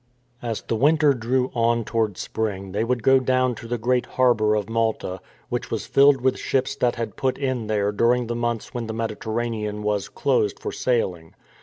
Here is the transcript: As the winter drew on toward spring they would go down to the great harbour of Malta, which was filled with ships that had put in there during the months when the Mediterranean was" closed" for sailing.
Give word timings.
As 0.41 0.63
the 0.63 0.75
winter 0.75 1.13
drew 1.13 1.51
on 1.53 1.83
toward 1.85 2.17
spring 2.17 2.71
they 2.71 2.83
would 2.83 3.03
go 3.03 3.19
down 3.19 3.53
to 3.53 3.67
the 3.67 3.77
great 3.77 4.07
harbour 4.07 4.55
of 4.55 4.67
Malta, 4.67 5.21
which 5.49 5.69
was 5.69 5.85
filled 5.85 6.21
with 6.21 6.39
ships 6.39 6.75
that 6.77 6.95
had 6.95 7.15
put 7.15 7.37
in 7.37 7.67
there 7.67 7.91
during 7.91 8.25
the 8.25 8.35
months 8.35 8.73
when 8.73 8.87
the 8.87 8.95
Mediterranean 8.95 9.83
was" 9.83 10.09
closed" 10.09 10.59
for 10.59 10.71
sailing. 10.71 11.35